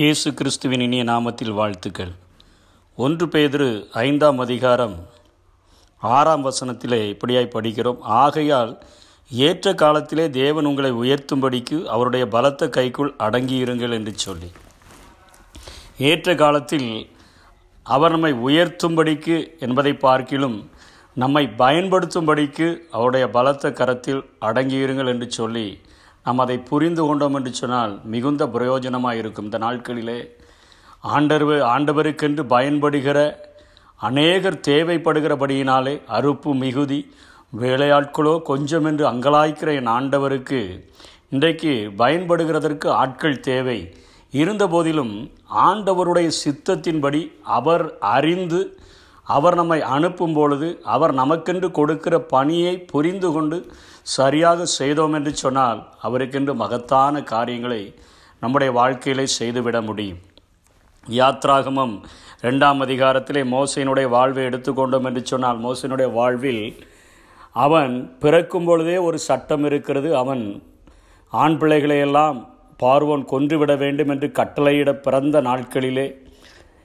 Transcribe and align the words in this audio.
இயேசு 0.00 0.34
கிறிஸ்துவின் 0.34 0.80
இனிய 0.80 1.04
நாமத்தில் 1.04 1.50
வாழ்த்துக்கள். 1.50 2.12
ஒன்று 2.96 3.26
பேதுரு 3.26 3.86
ஐந்தாம் 3.92 4.38
அதிகாரம் 4.38 4.94
ஆறாம் 6.00 6.44
வசனத்திலே 6.44 7.00
இப்படியாய் 7.14 7.50
படிக்கிறோம். 7.54 7.98
ஆகையால் 8.00 8.82
ஏற்ற 9.30 9.74
காலத்திலே 9.74 10.30
தேவன் 10.30 10.64
உங்களை 10.64 10.92
உயர்த்தும்படிக்கு 10.92 11.84
அவருடைய 11.84 12.26
பலத்த 12.28 12.68
கைக்குள் 12.68 13.14
அடங்கியிருங்கள் 13.18 13.92
என்று 13.92 14.12
சொல்லி. 14.14 14.50
ஏற்ற 15.98 16.34
காலத்தில் 16.34 17.10
அவர் 17.82 18.10
நம்மை 18.10 18.32
உயர்த்தும்படிக்கு 18.32 19.58
என்பதை 19.58 19.92
பார்க்கிலும் 19.92 20.70
நம்மை 21.14 21.50
பயன்படுத்தும்படிக்கு 21.58 22.78
அவருடைய 22.90 23.28
பலத்த 23.28 23.72
கரத்தில் 23.72 24.24
அடங்கியிருங்கள் 24.40 25.06
என்று 25.06 25.30
சொல்லி 25.30 25.80
நாம் 26.24 26.38
அதை 26.38 26.58
புரிந்து 26.58 27.06
கொண்டோம் 27.06 27.34
என்று 27.34 27.54
சொன்னால் 27.54 28.00
மிகுந்த 28.04 28.46
பிரயோஜனமாக 28.46 29.12
இருக்கும் 29.12 29.44
இந்த 29.44 29.58
நாட்களிலே 29.58 30.18
ஆண்டவர் 31.00 31.52
ஆண்டவருக்கென்று 31.52 32.42
பயன்படுகிற 32.46 33.18
அநேகர் 33.96 34.60
தேவைப்படுகிறபடியினாலே 34.68 36.00
அறுப்பு 36.08 36.54
மிகுதி 36.54 37.14
வேலையாட்களோ 37.60 38.42
கொஞ்சம் 38.42 38.84
என்று 38.84 39.10
அங்கலாய்க்கிற 39.10 39.74
என் 39.74 39.88
ஆண்டவருக்கு 39.88 40.60
இன்றைக்கு 41.28 41.92
பயன்படுகிறதற்கு 41.98 42.88
ஆட்கள் 42.88 43.40
தேவை. 43.40 43.94
இருந்தபோதிலும் 44.32 45.30
ஆண்டவருடைய 45.54 46.30
சித்தத்தின்படி 46.44 47.32
அவர் 47.42 47.98
அறிந்து 47.98 48.78
அவர் 49.24 49.54
நம்மை 49.54 49.82
அனுப்பும் 49.82 50.32
பொழுது 50.32 50.80
அவர் 50.84 51.14
நமக்கென்று 51.14 51.70
கொடுக்கிற 51.70 52.20
பணியை 52.20 52.78
புரிந்து 52.78 53.32
கொண்டு 53.32 53.58
சரியாக 54.02 54.64
செய்தோம் 54.78 55.12
என்று 55.12 55.32
சொன்னால் 55.34 55.80
அவருக்கென்று 56.02 56.54
மகத்தான 56.54 57.22
காரியங்களை 57.22 57.82
நம்முடைய 58.42 58.70
வாழ்க்கையிலே 58.72 59.26
செய்துவிட 59.38 59.78
முடியும். 59.80 60.20
யாத்ராகமம் 61.06 61.94
ரெண்டாம் 62.42 62.80
அதிகாரத்திலே 62.86 63.42
மோசையினுடைய 63.54 64.08
வாழ்வை 64.08 64.44
எடுத்துக்கொண்டோம் 64.44 65.06
என்று 65.08 65.22
சொன்னால் 65.24 65.58
மோசையினுடைய 65.66 66.08
வாழ்வில் 66.12 66.64
அவன் 67.64 67.94
பிறக்கும் 68.20 68.64
பொழுதே 68.64 68.96
ஒரு 69.08 69.18
சட்டம் 69.18 69.64
இருக்கிறது. 69.64 70.08
அவன் 70.22 70.44
ஆண் 71.32 71.58
பிள்ளைகளையெல்லாம் 71.60 72.38
பார்வோன் 72.82 73.24
கொன்றுவிட 73.24 73.72
வேண்டும் 73.76 74.08
என்று 74.08 74.28
கட்டளையிட 74.38 74.90
பிறந்த 75.06 75.40
நாட்களிலே 75.48 76.06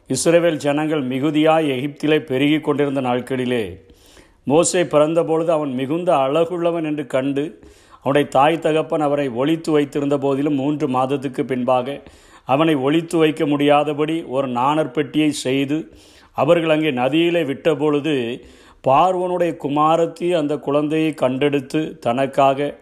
இஸ்ரேவேல் 0.10 0.64
ஜனங்கள் 0.66 1.04
மிகுதியாய் 1.12 1.68
எகிப்திலே 1.76 2.18
பெருகி 2.20 2.60
கொண்டிருந்த 2.60 3.02
நாட்களிலே 3.02 3.64
மோசே 4.48 4.84
பிறந்தபொழுது 4.84 5.52
அவன் 5.52 5.74
மிகுந்த 5.74 6.16
அழகுள்ளவன் 6.16 6.84
என்று 6.84 7.08
கண்டு 7.08 7.44
அவனுடைய 8.04 8.28
தாய் 8.30 8.60
தகப்பன் 8.60 9.02
அவரை 9.02 9.28
ஒழித்து 9.30 9.72
வைத்திருந்த 9.72 10.18
போதிலும் 10.18 10.56
மூன்று 10.56 10.88
மாதத்துக்கு 10.88 11.44
பின்பாக 11.44 12.02
அவனை 12.46 12.76
ஒழித்து 12.76 13.18
வைக்க 13.18 13.46
முடியாதபடி 13.46 14.24
ஒரு 14.28 14.48
நாணற்பெட்டியை 14.48 15.30
செய்து 15.30 15.78
அவர்கள் 16.38 16.70
அங்கே 16.70 16.92
நதியிலே 16.92 17.44
விட்டபொழுது 17.44 18.16
பார்வனுடைய 18.84 19.58
குமாரத்தி 19.64 20.32
அந்த 20.32 20.58
குழந்தையை 20.58 21.14
கண்டெடுத்து 21.22 22.00
தனக்காக 22.00 22.74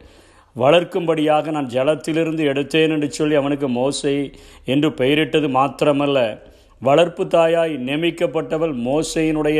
வளர்க்கும்படியாக 0.56 1.52
நான் 1.52 1.70
ஜலத்திலிருந்து 1.70 2.44
எடுத்தேன் 2.52 2.90
என்று 2.90 3.12
சொல்லி 3.12 3.36
அவனுக்கு 3.36 3.70
மோசை 3.70 4.16
என்று 4.66 4.92
பெயரிட்டது 4.92 5.48
மாத்திரமல்ல. 5.48 6.18
வளர்ப்பு 6.82 7.26
தாயாய் 7.26 7.74
நியமிக்கப்பட்டவள் 7.78 8.74
மோசையினுடைய 8.86 9.60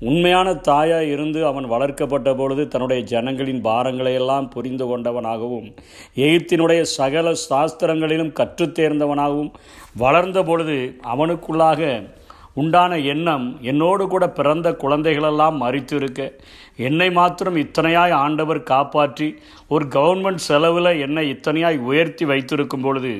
உண்மையான 0.00 0.48
தாயாக 0.60 1.04
இருந்து 1.04 1.40
அவன் 1.46 1.66
வளர்க்கப்பட்ட 1.68 2.30
பொழுது 2.34 2.62
தன்னுடைய 2.68 3.00
ஜனங்களின் 3.04 3.62
பாரங்களை 3.62 4.12
எல்லாம் 4.14 4.48
புரிந்து 4.48 4.84
கொண்டவனாகவும் 4.86 5.68
எகிப்தினுடைய 6.16 6.80
சகல 6.90 7.32
சாஸ்திரங்களிலும் 7.44 8.32
கற்றுத்தேர்ந்தவனாகவும் 8.32 9.52
வளர்ந்த 9.96 10.40
பொழுது 10.42 10.76
அவனுக்குள்ளாக 11.06 11.80
உண்டான 12.54 12.92
எண்ணம் 13.04 13.46
என்னோடு 13.62 14.04
கூட 14.06 14.24
பிறந்த 14.30 14.68
குழந்தைகளெல்லாம் 14.72 15.56
மறித்து 15.56 15.94
இருக்க 15.96 16.20
என்னை 16.78 17.08
மாத்திரம் 17.10 17.56
இத்தனையாய் 17.56 18.14
ஆண்டவர் 18.16 18.60
காப்பாற்றி 18.62 19.28
ஒரு 19.68 19.84
கவர்மெண்ட் 19.88 20.46
செலவில் 20.46 20.92
என்னை 20.98 21.24
இத்தனையாய் 21.30 21.78
உயர்த்தி 21.82 22.24
வைத்திருக்கும் 22.24 22.82
பொழுது 22.82 23.12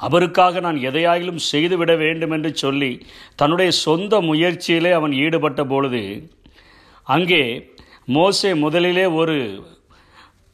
அவருக்காக 0.00 0.60
நான் 0.60 0.76
எதையாயிலும் 0.76 1.40
செய்துவிட 1.50 1.96
வேண்டும் 1.96 2.30
என்று 2.30 2.56
சொல்லி 2.56 3.06
தன்னுடைய 3.34 3.70
சொந்த 3.70 4.20
முயற்சியிலே 4.20 4.90
அவன் 4.90 5.12
ஈடுபட்ட 5.12 5.64
பொழுது 5.64 6.30
அங்கே 7.04 7.70
மோசே 8.04 8.54
முதலிலே 8.54 9.06
ஒரு 9.06 9.64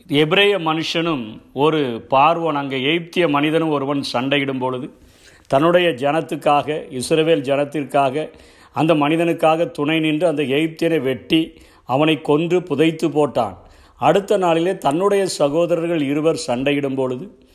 எபிரேய 0.09 0.59
மனுஷனும் 0.59 1.41
ஒரு 1.53 2.07
பார்வன் 2.11 2.55
அங்கே 2.55 2.79
எய்ப்திய 2.81 3.29
மனிதனும் 3.29 3.69
ஒருவன் 3.69 4.03
சண்டையிடும் 4.13 4.59
பொழுது 4.59 4.91
தன்னுடைய 5.47 5.89
ஜனத்துக்காக 5.89 7.01
இஸ்ரவேல் 7.01 7.43
ஜனத்திற்காக 7.43 8.31
அந்த 8.73 8.95
மனிதனுக்காக 8.95 9.71
துணை 9.71 10.01
நின்று 10.01 10.27
அந்த 10.27 10.43
எய்ப்தியனை 10.43 11.01
வெட்டி 11.01 11.41
அவனை 11.85 12.21
கொன்று 12.21 12.63
புதைத்து 12.63 13.09
போட்டான். 13.09 13.57
அடுத்த 13.97 14.37
நாளிலே 14.37 14.79
தன்னுடைய 14.79 15.27
சகோதரர்கள் 15.27 16.03
இருவர் 16.03 16.41
சண்டையிடும் 16.47 16.95
பொழுது 16.95 17.46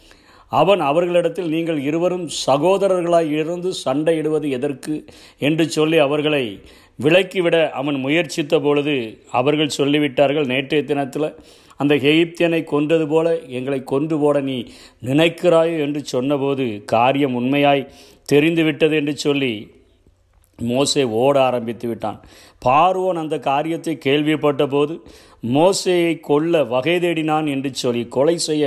அவன் 0.51 0.81
அவர்களிடத்தில் 0.81 1.51
நீங்கள் 1.55 1.79
இருவரும் 1.89 2.25
சகோதரர்களாய் 2.45 3.31
இருந்து 3.35 3.69
சண்டையிடுவது 3.85 4.47
எதற்கு? 4.49 4.95
என்று 5.47 5.65
சொல்லி 5.69 5.97
அவர்களை 5.97 6.43
விலக்கிவிட 6.99 7.57
அவன் 7.79 7.97
முயற்சித்த 8.05 8.55
பொழுது 8.59 8.95
அவர்கள் 9.31 9.75
சொல்லிவிட்டார்கள் 9.77 10.49
நேற்றைய 10.53 10.81
தினத்தில் 10.85 11.35
அந்த 11.79 11.93
எகிப்தியனை 12.09 12.61
கொன்றது 12.63 13.05
போல 13.07 13.27
எங்களை 13.57 13.79
கொன்று 13.83 14.17
போட 14.19 14.37
நீ 14.49 14.57
நினைக்கிறாயோ? 15.05 15.75
என்று 15.85 16.01
சொன்னபோது 16.05 16.65
காரியம் 16.85 17.37
உண்மையாய் 17.39 17.89
தெரிந்துவிட்டது 18.29 18.95
என்று 18.95 19.15
சொல்லி 19.17 19.53
மோசே 20.59 21.03
ஓட 21.21 21.35
ஆரம்பித்து 21.43 21.87
விட்டான். 21.87 22.17
பார்வோன் 22.65 23.19
அந்த 23.21 23.35
காரியத்தை 23.39 23.93
கேள்விப்பட்ட 23.97 24.63
போது 24.67 24.93
மோசையை 25.43 26.19
கொல்ல 26.19 26.63
வகை 26.63 26.99
தேடினான் 26.99 27.47
என்று 27.49 27.73
சொல்லி 27.73 28.07
கொலை 28.07 28.37
செய்ய 28.37 28.65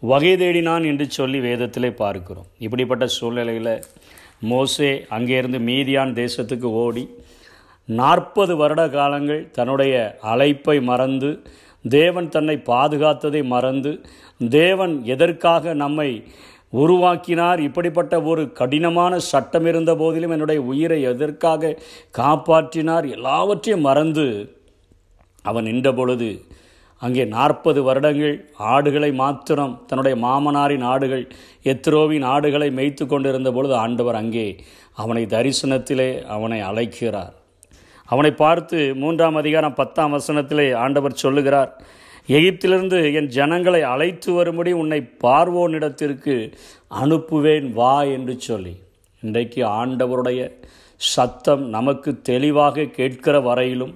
வகை 0.00 0.32
தேடினான் 0.36 0.84
என்று 0.86 1.10
சொல்லி 1.10 1.38
வேதத்திலே 1.40 1.90
பார்க்கிறோம். 1.94 2.46
இப்படிப்பட்ட 2.58 3.06
சூழ்நிலையில் 3.06 3.82
மோசே 4.40 5.04
அங்கேருந்து 5.10 5.58
மீதியான் 5.58 6.12
தேசத்துக்கு 6.14 6.68
ஓடி 6.82 7.08
நாற்பது 7.88 8.56
வருட 8.56 8.88
காலங்கள் 8.88 9.50
தன்னுடைய 9.50 10.18
அழைப்பை 10.20 10.80
மறந்து 10.80 11.30
தேவன் 11.88 12.28
தன்னை 12.28 12.56
பாதுகாத்ததை 12.56 13.44
மறந்து 13.44 14.00
தேவன் 14.48 15.04
எதற்காக 15.04 15.74
நம்மை 15.74 16.24
உருவாக்கினார் 16.72 17.60
இப்படிப்பட்ட 17.60 18.22
ஒரு 18.22 18.52
கடினமான 18.52 19.18
சட்டம் 19.18 19.66
இருந்த 19.66 19.94
போதிலும் 19.94 20.30
என்னுடைய 20.30 20.60
உயிரை 20.62 21.02
எதற்காக 21.02 21.76
காப்பாற்றினார் 22.18 23.10
எல்லாவற்றையும் 23.10 23.80
மறந்து 23.80 24.26
அவன் 25.44 25.68
நின்ற 25.68 25.88
பொழுது 25.92 26.30
அங்கே 27.02 27.24
நாற்பது 27.24 27.80
வருடங்கள் 27.82 28.36
ஆடுகளை 28.72 29.10
மாத்திரம் 29.14 29.74
தன்னுடைய 29.88 30.14
மாமனாரின் 30.24 30.86
ஆடுகள் 30.92 31.24
எத்ரோவின் 31.64 32.24
ஆடுகளை 32.24 32.68
மேய்த்து 32.70 33.06
கொண்டிருந்த 33.06 33.50
பொழுது 33.52 33.74
ஆண்டவர் 33.74 34.18
அங்கே 34.22 34.46
அவனை 34.94 35.22
தரிசனத்திலே 35.26 36.08
அவனை 36.36 36.58
அழைக்கிறார். 36.60 37.34
அவனை 38.08 38.32
பார்த்து 38.34 38.78
மூன்றாம் 38.94 39.34
அதிகாரம் 39.34 39.74
பத்தாம் 39.74 40.14
வசனத்திலே 40.16 40.66
ஆண்டவர் 40.84 41.20
சொல்லுகிறார் 41.22 41.72
எகிப்திலிருந்து 42.28 42.98
என் 43.18 43.30
ஜனங்களை 43.36 43.82
அழைத்து 43.92 44.30
வரும்படி 44.32 44.72
உன்னை 44.72 45.00
பார்வோனிடத்திற்கு 45.24 46.34
அனுப்புவேன் 47.02 47.68
வா 47.72 47.94
என்று 48.16 48.34
சொல்லி. 48.40 48.74
இன்றைக்கு 49.22 49.60
ஆண்டவருடைய 49.80 50.40
சத்தம் 51.00 51.64
நமக்கு 51.68 52.10
தெளிவாக 52.22 52.90
கேட்கிற 52.98 53.40
வரையிலும் 53.40 53.94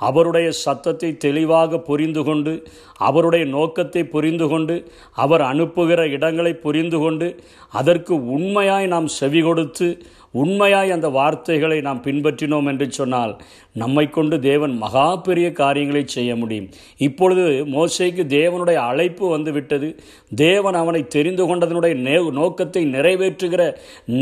அவருடைய 0.00 0.50
சத்தத்தை 0.50 1.10
தெளிவாக 1.16 1.78
புரிந்து 1.80 2.22
கொண்டு 2.24 2.52
அவருடைய 3.00 3.44
நோக்கத்தை 3.46 4.02
புரிந்து 4.04 4.48
கொண்டு 4.48 4.76
அவர் 5.14 5.42
அனுப்புகிற 5.42 6.00
இடங்களை 6.08 6.52
புரிந்து 6.56 6.98
கொண்டு 6.98 7.28
அதற்கு 7.72 8.14
உண்மையாய் 8.36 8.86
நாம் 8.86 9.08
செவி 9.20 9.42
கொடுத்து 9.42 9.88
உண்மையாய் 10.34 10.90
அந்த 10.90 11.08
வார்த்தைகளை 11.08 11.76
நாம் 11.80 12.00
பின்பற்றினோம் 12.04 12.68
என்று 12.70 12.86
சொன்னால் 12.90 13.32
நம்மை 13.72 14.04
கொண்டு 14.10 14.36
தேவன் 14.40 14.74
மகா 14.78 15.04
பெரிய 15.16 15.52
காரியங்களை 15.52 16.02
செய்ய 16.06 16.36
முடியும். 16.36 16.68
இப்பொழுது 16.98 17.44
மோசைக்கு 17.66 18.22
தேவனுடைய 18.34 18.78
அழைப்பு 18.88 19.24
வந்துவிட்டது. 19.28 19.88
தேவன் 20.34 20.74
அவனை 20.74 21.02
தெரிந்து 21.06 21.44
கொண்டதனுடைய 21.46 21.94
நே 21.96 22.16
நோக்கத்தை 22.30 22.82
நிறைவேற்றுகிற 22.86 23.62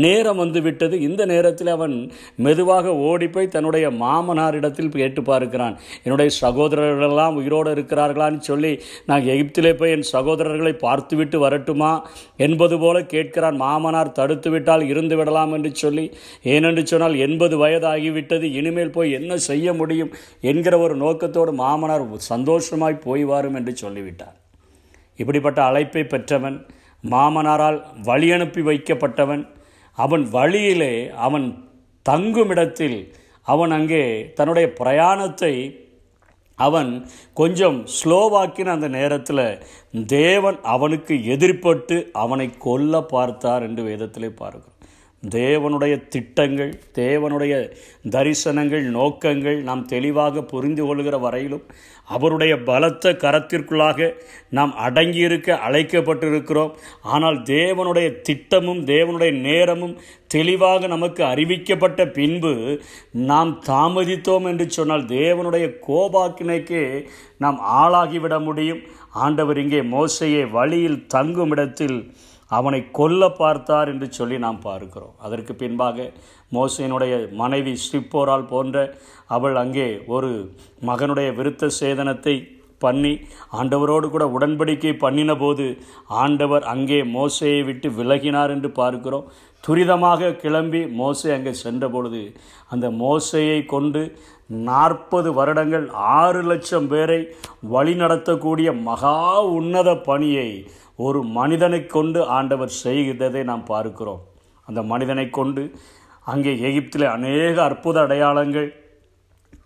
நேரம் 0.03 0.37
வந்து 0.37 0.61
விட்டது 0.61 1.01
இந்த 1.01 1.25
நேரத்தில் 1.25 1.67
அவன் 1.67 1.95
மெதுவாக 2.35 2.95
ஓடிப்போய் 3.09 3.53
தன்னுடைய 3.55 3.89
மாமனாரிடத்தில் 3.89 4.93
கேட்டு 4.97 5.23
பார்க்கிறான். 5.23 5.77
என்னுடைய 6.03 6.31
சகோதரர்களெல்லாம் 6.41 7.37
உயிரோடு 7.41 7.73
இருக்கிறார்களான்னு 7.75 8.41
சொல்லி 8.51 8.62
நான் 9.05 9.23
எகிப்திலே 9.23 9.73
போய் 9.73 9.91
என் 9.91 10.05
சகோதரர்களை 10.11 10.73
பார்த்துவிட்டு 10.77 11.39
வரட்டுமா? 11.39 11.91
என்பது 12.37 12.79
போல 12.79 12.99
கேட்கிறான். 12.99 13.55
மாமனார் 13.55 14.11
தடுத்து 14.11 14.49
விட்டால் 14.49 14.85
இருந்து 14.87 15.15
விடலாம் 15.15 15.53
என்று 15.53 15.75
சொல்லி 15.75 16.05
ஏனென்று 16.43 16.83
சொன்னால் 16.83 17.15
எண்பது 17.15 17.57
வயதாகிவிட்டது 17.65 18.43
இனிமேல் 18.43 18.91
போய் 18.91 19.11
என்ன 19.11 19.37
செய்ய 19.37 19.73
முடியும்? 19.73 20.13
என்கிற 20.41 20.79
ஒரு 20.79 20.95
நோக்கத்தோடு 20.95 21.53
மாமனார் 21.53 22.05
சந்தோஷமாய் 22.17 23.03
போய் 23.07 23.23
வாரும் 23.23 23.53
என்று 23.53 23.75
சொல்லிவிட்டார். 23.75 24.37
இப்படிப்பட்ட 25.15 25.63
அழைப்பை 25.63 26.03
பெற்றவன் 26.03 26.65
மாமனாரால் 27.09 27.77
வழி 28.03 28.31
அனுப்பி 28.31 28.61
வைக்கப்பட்டவன் 28.61 29.43
அவன் 29.97 30.23
வழியிலே 30.29 30.93
அவன் 31.17 31.47
தங்குமிடத்தில் 32.09 32.97
அவன் 33.47 33.71
அங்கே 33.71 34.03
தன்னுடைய 34.33 34.73
பிரயாணத்தை 34.73 35.51
அவன் 36.59 36.91
கொஞ்சம் 37.33 37.77
ஸ்லோவாக்கின 37.95 38.73
அந்த 38.73 38.87
நேரத்தில் 38.87 39.45
தேவன் 40.07 40.57
அவனுக்கு 40.65 41.15
எதிர்ப்பட்டு 41.35 41.97
அவனை 42.13 42.47
கொல்ல 42.59 43.01
பார்த்தார் 43.05 43.63
என்று 43.63 43.83
வேதத்திலே 43.83 44.29
பார்க்கிறோம் 44.35 44.72
தேவனுடைய 45.29 46.07
திட்டங்கள் 46.07 46.71
தேவனுடைய 46.95 47.53
தரிசனங்கள் 48.09 48.81
நோக்கங்கள் 48.81 49.61
நாம் 49.61 49.85
தெளிவாக 49.85 50.41
புரிந்து 50.41 50.85
கொள்கிற 50.85 51.17
வரையிலும் 51.17 51.63
அவருடைய 52.03 52.57
பலத்த 52.57 53.11
கரத்திற்குள்ளாக 53.11 54.13
நாம் 54.49 54.73
அடங்கியிருக்க 54.87 55.57
அழைக்கப்பட்டிருக்கிறோம். 55.67 56.73
ஆனால் 57.01 57.37
தேவனுடைய 57.43 58.21
திட்டமும் 58.21 58.85
தேவனுடைய 58.85 59.31
நேரமும் 59.39 59.95
தெளிவாக 60.27 60.87
நமக்கு 60.87 61.23
அறிவிக்கப்பட்ட 61.23 62.11
பின்பு 62.11 62.81
நாம் 63.11 63.63
தாமதித்தோம் 63.65 64.45
என்று 64.45 64.69
சொன்னால் 64.69 65.05
தேவனுடைய 65.05 65.67
கோபாக்கினைக்கு 65.87 67.07
நாம் 67.37 67.59
ஆளாகிவிட 67.59 68.43
முடியும். 68.43 68.81
ஆண்டவர் 69.11 69.57
இங்கே 69.57 69.81
மோசையை 69.81 70.51
வழியில் 70.51 71.05
தங்கும் 71.07 71.49
இடத்தில் 71.49 72.13
அவனை 72.57 72.79
கொல்ல 72.97 73.21
பார்த்தார் 73.41 73.91
என்று 73.93 74.07
சொல்லி 74.17 74.37
நாம் 74.45 74.59
பார்க்கிறோம். 74.67 75.13
அதற்கு 75.25 75.53
பின்பாக 75.61 76.07
மோசையினுடைய 76.57 77.13
மனைவி 77.41 77.73
ஸ்ரீப்போரால் 77.83 78.49
போன்ற 78.51 78.77
அவள் 79.35 79.55
அங்கே 79.63 79.87
ஒரு 80.15 80.31
மகனுடைய 80.89 81.29
விருத்த 81.39 81.69
சேதனத்தை 81.79 82.35
பண்ணி 82.81 83.11
ஆண்டவரோடு 83.59 84.07
கூட 84.09 84.25
உடன்படிக்கை 84.35 84.91
பண்ணின 85.03 85.31
போது 85.43 85.65
ஆண்டவர் 86.21 86.63
அங்கே 86.73 86.99
மோசையை 87.15 87.61
விட்டு 87.67 87.89
விலகினார் 87.99 88.53
என்று 88.55 88.69
பார்க்கிறோம். 88.79 89.27
துரிதமாக 89.63 90.31
கிளம்பி 90.41 90.81
மோசை 91.01 91.29
அங்கே 91.35 91.53
சென்ற 91.61 91.83
பொழுது 91.89 92.23
அந்த 92.73 92.87
மோசையை 93.03 93.59
கொண்டு 93.73 94.01
நாற்பது 94.69 95.29
வருடங்கள் 95.37 95.85
ஆறு 96.15 96.41
லட்சம் 96.49 96.87
பேரை 96.93 97.19
வழிநடத்தக்கூடிய 97.73 98.69
மகா 98.87 99.17
உன்னத 99.59 99.89
பணியை 100.09 100.49
ஒரு 100.99 101.23
மனிதனை 101.23 101.85
கொண்டு 101.85 102.19
ஆண்டவர் 102.27 102.69
செய்கிறதை 102.83 103.43
நாம் 103.43 103.65
பார்க்கிறோம். 103.65 104.21
அந்த 104.67 104.81
மனிதனை 104.83 105.29
கொண்டு 105.29 105.63
அங்கே 106.27 106.51
எகிப்தில் 106.59 107.05
அநேக 107.07 107.63
அற்புத 107.63 107.99
அடையாளங்கள் 108.01 108.69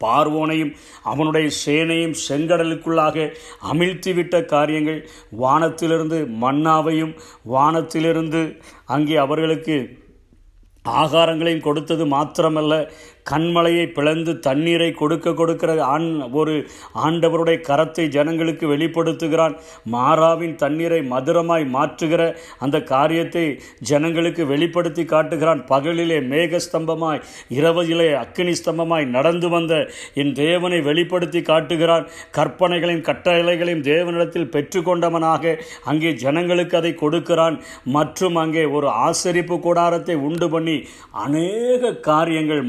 பார்வோனையும் 0.01 0.71
அவனுடைய 1.03 1.47
சேனையும் 1.65 2.15
செங்கடலுக்குள்ளாக 2.27 3.33
அமிழ்த்திவிட்ட 3.61 4.45
காரியங்கள் 4.45 5.07
வானத்திலிருந்து 5.31 6.27
மன்னாவையும் 6.41 7.13
வானத்திலிருந்து 7.45 8.59
அங்கே 8.85 9.17
அவர்களுக்கு 9.17 9.77
ஆகாரங்களையும் 10.85 11.59
கொடுத்தது 11.59 12.05
மாத்திரமல்ல 12.05 12.73
கண்மலையை 13.31 13.85
பிளந்து 13.97 14.33
தண்ணீரை 14.47 14.89
கொடுக்க 15.01 15.33
கொடுக்கிற 15.33 15.71
ஆண் 15.85 16.07
ஒரு 16.39 16.53
ஆண்டவருடைய 17.05 17.57
கரத்தை 17.69 18.05
ஜனங்களுக்கு 18.15 18.65
வெளிப்படுத்துகிறான். 18.73 19.55
மாறாவின் 19.95 20.55
தண்ணீரை 20.63 20.99
மதுரமாய் 21.13 21.65
மாற்றுகிற 21.75 22.21
அந்த 22.65 22.77
காரியத்தை 22.93 23.45
ஜனங்களுக்கு 23.91 24.45
வெளிப்படுத்தி 24.53 25.05
காட்டுகிறான். 25.05 25.61
பகலிலே 25.71 26.19
மேகஸ்தம்பமாய் 26.31 27.23
இரவிலே 27.57 28.09
அக்கினி 28.23 28.53
ஸ்தம்பமாய் 28.61 29.05
நடந்து 29.17 29.49
வந்த 29.49 29.73
என் 30.21 30.33
தேவனை 30.43 30.79
வெளிப்படுத்தி 30.89 31.41
காட்டுகிறான். 31.41 32.05
கற்பனைகளையும் 32.37 33.05
கட்டளைகளையும் 33.09 33.85
தேவனிடத்தில் 33.91 34.51
பெற்றுக்கொண்டவனாக 34.55 35.55
அங்கே 35.91 36.11
ஜனங்களுக்கு 36.23 36.77
அதை 36.81 36.93
கொடுக்கிறான். 37.03 37.57
மற்றும் 37.97 38.37
அங்கே 38.43 38.63
ஒரு 38.77 38.87
ஆசரிப்பு 39.07 39.55
கூடாரத்தை 39.59 40.15
உண்டு 40.27 40.47
பண்ணி 40.49 40.77
அநேக 41.25 41.91
காரியங்கள் 42.09 42.63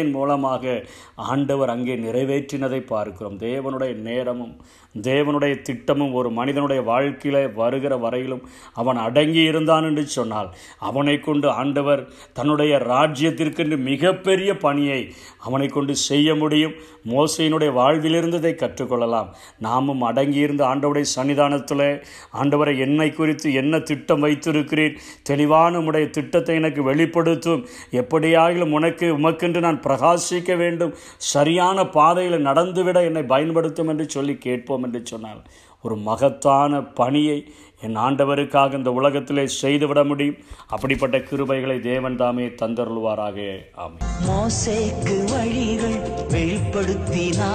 கிருபையின் 0.00 0.10
மூலமாக 0.10 0.84
ஆண்டவர் 1.16 1.68
அங்கே 1.68 1.96
நிறைவேற்றினதை 1.96 2.80
பார்க்கிறோம். 2.86 3.38
தேவனுடைய 3.38 3.94
நேரமும் 3.94 4.54
தேவனுடைய 4.94 5.62
திட்டமும் 5.62 6.12
ஒரு 6.12 6.30
மனிதனுடைய 6.30 6.82
வாழ்க்கையில் 6.82 7.52
வருகிற 7.52 7.96
வரையிலும் 7.96 8.48
அவன் 8.74 8.96
அடங்கி 8.96 9.40
இருந்தான் 9.40 9.84
என்று 9.84 10.06
சொன்னால் 10.06 10.48
அவனை 10.78 11.20
கொண்டு 11.20 11.48
ஆண்டவர் 11.50 12.08
தன்னுடைய 12.32 12.78
ராஜ்யத்திற்கென்று 12.78 13.78
மிகப்பெரிய 13.78 14.56
பணியை 14.56 15.12
அவனை 15.38 15.68
கொண்டு 15.68 15.94
செய்ய 15.94 16.34
முடியும். 16.34 16.74
மோசையினுடைய 17.08 17.70
வாழ்விலிருந்ததை 17.72 18.52
கற்றுக்கொள்ளலாம். 18.54 19.28
நாமும் 19.58 20.02
அடங்கியிருந்த 20.02 20.62
ஆண்டவருடைய 20.72 21.04
சன்னிதானத்தில் 21.16 22.02
ஆண்டவரை 22.42 22.78
என்னை 22.78 23.12
குறித்து 23.12 23.52
என்ன 23.52 23.78
திட்டம் 23.78 24.20
வைத்திருக்கிறேன் 24.20 24.98
தெளிவான 25.22 25.80
உடைய 25.80 26.10
திட்டத்தை 26.10 26.54
எனக்கு 26.54 26.82
வெளிப்படுத்தும். 26.82 27.66
எப்படியாகிலும் 27.92 28.72
உனக்கு 28.72 29.18
உமக்கென்று 29.18 29.60
நான் 29.60 29.80
பிரகாசிக்க 29.80 30.56
வேண்டும். 30.56 30.94
சரியான 31.16 31.86
பாதையில் 31.86 32.46
நடந்துவிட 32.46 33.04
என்னை 33.04 33.22
பயன்படுத்தும் 33.22 33.88
என்று 33.88 34.08
சொல்லி 34.08 34.34
கேட்போம். 34.34 34.79
என்று 34.82 35.00
சொன்னால் 35.04 35.42
ஒரு 35.82 35.96
மகத்தான 36.08 36.80
பணியை 37.00 37.36
என் 37.86 37.96
ஆண்டவருக்காக 37.96 38.78
இந்த 38.78 38.90
உலகத்திலே 38.92 39.44
செய்துவிட 39.46 40.00
முடியும். 40.04 40.40
அப்படிப்பட்ட 40.66 41.18
கிருபைகளை 41.18 41.76
தேவன் 41.80 42.16
தாமே 42.16 42.46
தந்தருள்வாராக. 42.62 43.38
ஆமை 43.82 43.98
மோசேக்கு 44.26 45.16
வழிகள் 45.32 45.98
வெளிப்படுத்தினா 46.34 47.50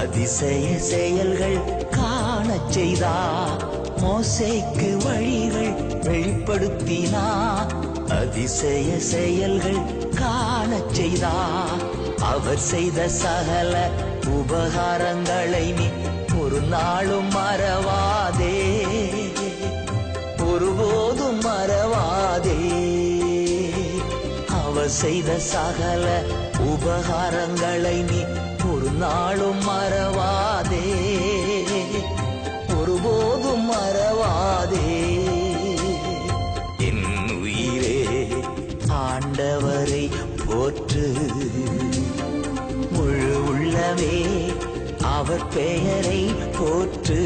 அதிசய 0.00 0.66
செயல்கள் 0.90 1.58
காண 1.90 2.48
செய்தா? 2.68 3.14
மோசேக்கு 4.02 4.90
வழிகள் 5.06 5.72
வெளிப்படுத்தினா 6.08 7.24
அதிசய 8.20 8.98
செயல்கள் 8.98 9.82
காண 10.20 10.70
செய்தா? 10.98 11.34
அவர் 12.32 12.62
செய்த 12.72 13.08
சகல 13.22 13.74
உபகாரங்களை 14.36 15.66
நீ 15.78 15.86
நாளும் 16.72 17.30
மறவாதே. 17.30 18.80
ஒருபோதும் 20.46 21.40
மறவாதே. 21.40 22.58
அவர் 24.48 24.88
செய்த 24.88 25.38
சகல 25.38 26.22
உபகாரங்களை 26.58 28.10
நீ 28.10 28.24
ஒரு 28.72 28.90
நாளும் 28.90 29.62
மறவாதே. 29.68 31.41
அவர் 45.22 45.48
பெயரை 45.48 46.30
போற்று. 46.58 47.20